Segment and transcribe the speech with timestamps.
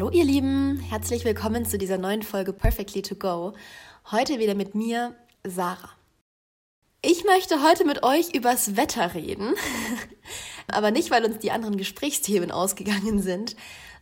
[0.00, 3.52] Hallo ihr Lieben, herzlich willkommen zu dieser neuen Folge Perfectly to Go.
[4.10, 5.14] Heute wieder mit mir,
[5.44, 5.90] Sarah.
[7.02, 9.52] Ich möchte heute mit euch übers Wetter reden,
[10.68, 13.56] aber nicht, weil uns die anderen Gesprächsthemen ausgegangen sind,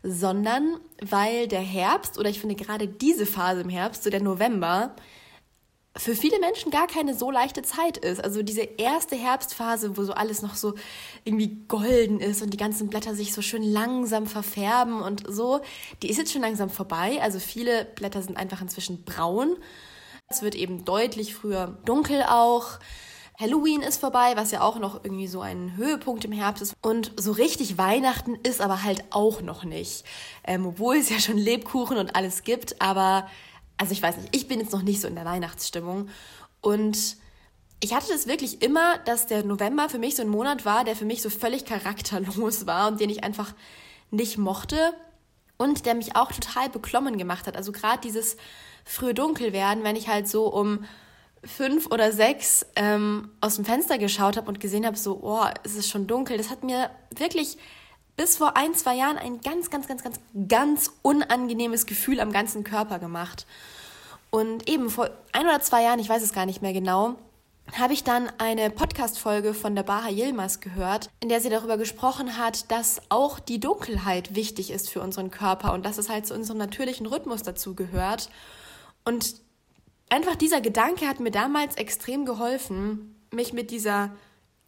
[0.05, 4.95] sondern weil der Herbst oder ich finde gerade diese Phase im Herbst, so der November,
[5.99, 8.23] für viele Menschen gar keine so leichte Zeit ist.
[8.23, 10.75] Also diese erste Herbstphase, wo so alles noch so
[11.25, 15.61] irgendwie golden ist und die ganzen Blätter sich so schön langsam verfärben und so,
[16.03, 17.19] die ist jetzt schon langsam vorbei.
[17.21, 19.57] Also viele Blätter sind einfach inzwischen braun.
[20.29, 22.79] Es wird eben deutlich früher dunkel auch.
[23.39, 26.75] Halloween ist vorbei, was ja auch noch irgendwie so ein Höhepunkt im Herbst ist.
[26.83, 30.05] Und so richtig Weihnachten ist aber halt auch noch nicht.
[30.44, 33.28] Ähm, obwohl es ja schon Lebkuchen und alles gibt, aber
[33.78, 36.09] also ich weiß nicht, ich bin jetzt noch nicht so in der Weihnachtsstimmung.
[36.61, 37.17] Und
[37.81, 40.97] ich hatte das wirklich immer, dass der November für mich so ein Monat war, der
[40.97, 43.55] für mich so völlig charakterlos war und den ich einfach
[44.11, 44.92] nicht mochte
[45.56, 47.56] und der mich auch total beklommen gemacht hat.
[47.56, 48.36] Also gerade dieses
[48.84, 50.84] frühe Dunkelwerden, wenn ich halt so um
[51.45, 55.77] fünf oder sechs ähm, aus dem Fenster geschaut habe und gesehen habe, so, oh, es
[55.77, 57.58] ist schon dunkel, das hat mir wirklich
[58.19, 62.64] bis vor ein, zwei Jahren ein ganz, ganz, ganz, ganz, ganz unangenehmes Gefühl am ganzen
[62.64, 63.47] Körper gemacht.
[64.30, 67.14] Und eben vor ein oder zwei Jahren, ich weiß es gar nicht mehr genau,
[67.78, 72.36] habe ich dann eine Podcast-Folge von der Baha Yilmaz gehört, in der sie darüber gesprochen
[72.36, 76.34] hat, dass auch die Dunkelheit wichtig ist für unseren Körper und dass es halt zu
[76.34, 78.30] unserem natürlichen Rhythmus dazu gehört.
[79.05, 79.36] Und
[80.08, 84.11] einfach dieser Gedanke hat mir damals extrem geholfen, mich mit dieser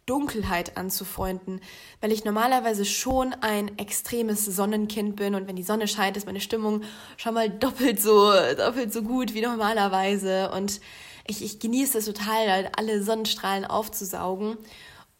[0.05, 1.61] Dunkelheit anzufreunden,
[2.01, 6.41] weil ich normalerweise schon ein extremes Sonnenkind bin und wenn die Sonne scheint, ist meine
[6.41, 6.81] Stimmung
[7.17, 10.51] schon mal doppelt so, doppelt so gut wie normalerweise.
[10.51, 10.81] Und
[11.27, 14.57] ich, ich genieße es total, alle Sonnenstrahlen aufzusaugen.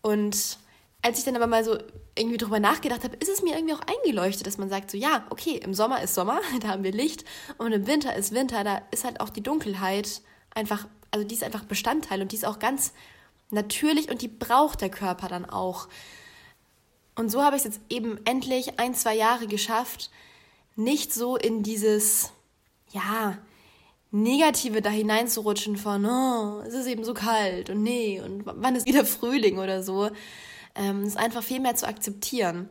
[0.02, 0.58] Und
[1.04, 1.78] als ich dann aber mal so
[2.18, 5.26] irgendwie drüber nachgedacht habe, ist es mir irgendwie auch eingeleuchtet, dass man sagt so, ja,
[5.30, 7.24] okay, im Sommer ist Sommer, da haben wir Licht.
[7.58, 10.22] Und im Winter ist Winter, da ist halt auch die Dunkelheit
[10.53, 12.94] einfach, also die ist einfach Bestandteil und die ist auch ganz
[13.51, 15.88] natürlich und die braucht der Körper dann auch.
[17.16, 20.09] Und so habe ich es jetzt eben endlich ein, zwei Jahre geschafft,
[20.75, 22.31] nicht so in dieses,
[22.91, 23.38] ja,
[24.12, 28.85] Negative da hineinzurutschen von, oh, es ist eben so kalt und nee, und wann ist
[28.85, 30.09] wieder Frühling oder so,
[30.75, 32.68] ähm, es einfach viel mehr zu akzeptieren.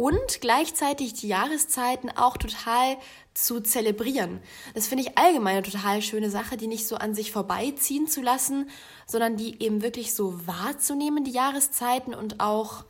[0.00, 2.96] Und gleichzeitig die Jahreszeiten auch total
[3.34, 4.40] zu zelebrieren.
[4.72, 8.22] Das finde ich allgemein eine total schöne Sache, die nicht so an sich vorbeiziehen zu
[8.22, 8.70] lassen,
[9.06, 12.86] sondern die eben wirklich so wahrzunehmen, die Jahreszeiten und auch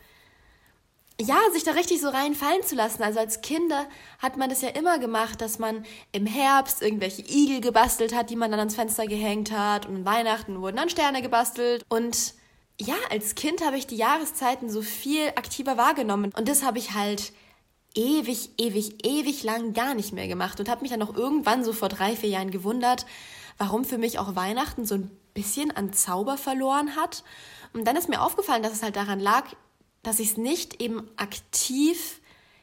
[1.20, 3.02] ja, sich da richtig so reinfallen zu lassen.
[3.02, 3.86] Also als Kinder
[4.20, 8.36] hat man das ja immer gemacht, dass man im Herbst irgendwelche Igel gebastelt hat, die
[8.36, 9.84] man dann ans Fenster gehängt hat.
[9.84, 11.84] Und Weihnachten wurden dann Sterne gebastelt.
[11.88, 12.34] Und
[12.80, 16.32] ja, als Kind habe ich die Jahreszeiten so viel aktiver wahrgenommen.
[16.36, 17.32] Und das habe ich halt
[17.94, 21.72] ewig, ewig, ewig lang gar nicht mehr gemacht und habe mich dann auch irgendwann so
[21.72, 23.04] vor drei, vier Jahren gewundert,
[23.58, 27.22] warum für mich auch Weihnachten so ein bisschen an Zauber verloren hat.
[27.72, 29.44] Und dann ist mir aufgefallen, dass es halt daran lag,
[30.02, 32.19] dass ich es nicht eben aktiv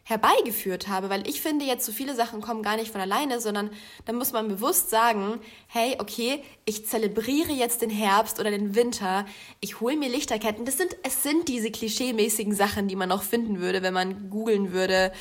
[0.08, 3.70] herbeigeführt habe, weil ich finde jetzt so viele Sachen kommen gar nicht von alleine, sondern
[4.06, 9.26] da muss man bewusst sagen, hey, okay, ich zelebriere jetzt den Herbst oder den Winter,
[9.60, 10.64] ich hole mir Lichterketten.
[10.64, 14.72] Das sind, es sind diese klischeemäßigen Sachen, die man auch finden würde, wenn man googeln
[14.72, 15.12] würde,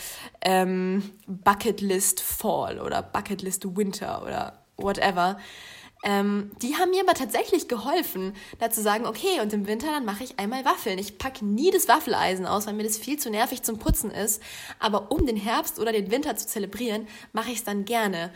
[0.41, 5.41] ähm, Bucketlist Fall oder Bucketlist Winter oder whatever.
[6.05, 10.05] Ähm, die haben mir aber tatsächlich geholfen, da zu sagen, okay, und im Winter dann
[10.05, 10.99] mache ich einmal Waffeln.
[10.99, 14.43] Ich packe nie das Waffeleisen aus, weil mir das viel zu nervig zum Putzen ist.
[14.79, 18.31] Aber um den Herbst oder den Winter zu zelebrieren, mache ich es dann gerne.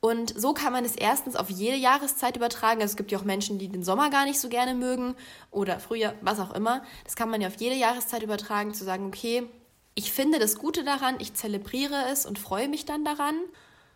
[0.00, 2.80] Und so kann man es erstens auf jede Jahreszeit übertragen.
[2.80, 5.16] Also es gibt ja auch Menschen, die den Sommer gar nicht so gerne mögen
[5.50, 6.82] oder Frühjahr, was auch immer.
[7.04, 9.48] Das kann man ja auf jede Jahreszeit übertragen, zu sagen, okay,
[9.96, 13.34] ich finde das Gute daran, ich zelebriere es und freue mich dann daran.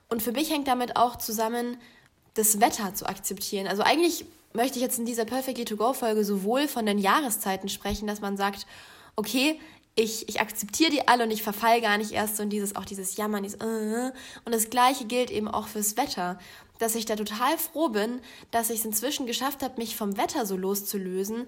[0.09, 1.77] Und für mich hängt damit auch zusammen,
[2.35, 3.67] das Wetter zu akzeptieren.
[3.67, 7.69] Also eigentlich möchte ich jetzt in dieser Perfectly to Go Folge sowohl von den Jahreszeiten
[7.69, 8.67] sprechen, dass man sagt,
[9.17, 9.59] okay,
[9.95, 12.85] ich, ich akzeptiere die alle und ich verfall gar nicht erst so in dieses, auch
[12.85, 14.13] dieses Jammern, dieses, äh,
[14.45, 16.39] und das Gleiche gilt eben auch fürs Wetter,
[16.79, 18.21] dass ich da total froh bin,
[18.51, 21.47] dass ich es inzwischen geschafft habe, mich vom Wetter so loszulösen,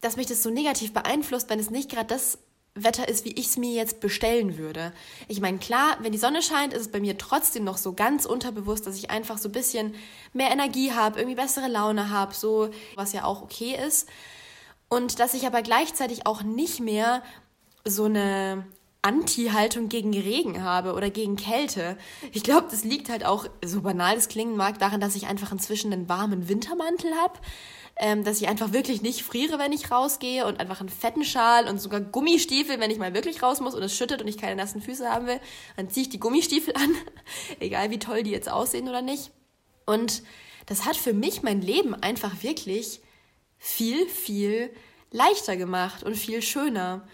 [0.00, 2.38] dass mich das so negativ beeinflusst, wenn es nicht gerade das
[2.74, 4.92] Wetter ist, wie ich es mir jetzt bestellen würde.
[5.28, 8.26] Ich meine, klar, wenn die Sonne scheint, ist es bei mir trotzdem noch so ganz
[8.26, 9.94] unterbewusst, dass ich einfach so ein bisschen
[10.32, 14.08] mehr Energie habe, irgendwie bessere Laune habe, so, was ja auch okay ist.
[14.88, 17.22] Und dass ich aber gleichzeitig auch nicht mehr
[17.84, 18.66] so eine
[19.04, 21.98] Anti-Haltung gegen Regen habe oder gegen Kälte.
[22.32, 25.52] Ich glaube, das liegt halt auch, so banal es klingen mag, daran, dass ich einfach
[25.52, 27.38] inzwischen einen warmen Wintermantel habe.
[27.96, 31.68] Ähm, dass ich einfach wirklich nicht friere, wenn ich rausgehe und einfach einen fetten Schal
[31.68, 34.56] und sogar Gummistiefel, wenn ich mal wirklich raus muss und es schüttet und ich keine
[34.56, 35.38] nassen Füße haben will,
[35.76, 36.92] dann ziehe ich die Gummistiefel an,
[37.60, 39.30] egal wie toll die jetzt aussehen oder nicht.
[39.86, 40.24] Und
[40.66, 43.00] das hat für mich mein Leben einfach wirklich
[43.58, 44.70] viel, viel
[45.12, 47.06] leichter gemacht und viel schöner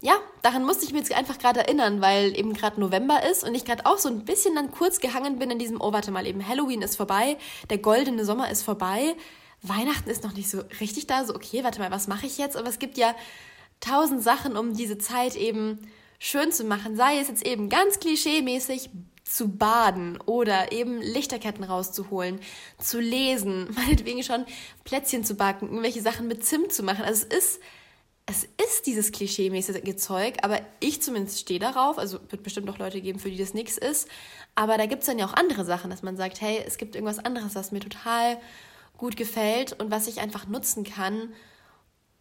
[0.00, 3.54] ja, daran musste ich mir jetzt einfach gerade erinnern, weil eben gerade November ist und
[3.54, 6.26] ich gerade auch so ein bisschen dann kurz gehangen bin in diesem, oh, warte mal,
[6.26, 7.38] eben Halloween ist vorbei,
[7.70, 9.16] der goldene Sommer ist vorbei,
[9.62, 12.56] Weihnachten ist noch nicht so richtig da, so okay, warte mal, was mache ich jetzt?
[12.56, 13.14] Aber es gibt ja
[13.80, 15.78] tausend Sachen, um diese Zeit eben
[16.18, 18.90] schön zu machen, sei es jetzt eben ganz klischeemäßig
[19.24, 22.38] zu baden oder eben Lichterketten rauszuholen,
[22.78, 24.44] zu lesen, meinetwegen schon
[24.84, 27.04] Plätzchen zu backen, irgendwelche Sachen mit Zimt zu machen.
[27.04, 27.60] Also es ist
[28.26, 31.96] es ist dieses klischee-mäßige Zeug, aber ich zumindest stehe darauf.
[31.96, 34.08] Also wird bestimmt auch Leute geben, für die das nichts ist.
[34.56, 36.96] Aber da gibt es dann ja auch andere Sachen, dass man sagt, hey, es gibt
[36.96, 38.38] irgendwas anderes, was mir total
[38.98, 41.32] gut gefällt und was ich einfach nutzen kann,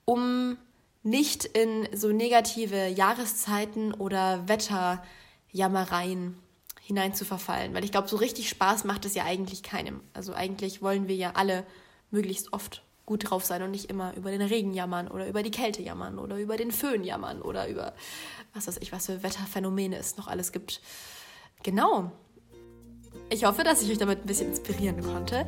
[0.06, 0.58] um
[1.02, 6.38] nicht in so negative Jahreszeiten oder Wetterjammereien
[6.82, 7.74] hineinzuverfallen.
[7.74, 10.02] Weil ich glaube, so richtig Spaß macht es ja eigentlich keinem.
[10.14, 11.66] Also eigentlich wollen wir ja alle
[12.12, 15.52] möglichst oft gut drauf sein und nicht immer über den Regen jammern oder über die
[15.52, 17.94] Kälte jammern oder über den Föhn jammern oder über
[18.54, 20.82] was weiß ich, was für Wetterphänomene es noch alles gibt.
[21.64, 22.12] Genau.
[23.30, 25.48] Ich hoffe, dass ich euch damit ein bisschen inspirieren konnte.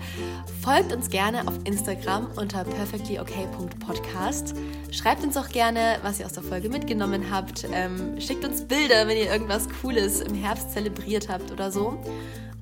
[0.64, 4.56] Folgt uns gerne auf Instagram unter perfectlyok.podcast.
[4.92, 7.68] Schreibt uns auch gerne, was ihr aus der Folge mitgenommen habt.
[7.72, 12.02] Ähm, schickt uns Bilder, wenn ihr irgendwas Cooles im Herbst zelebriert habt oder so.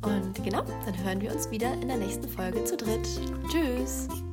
[0.01, 3.07] Und genau, dann hören wir uns wieder in der nächsten Folge zu dritt.
[3.49, 4.24] Tschüss!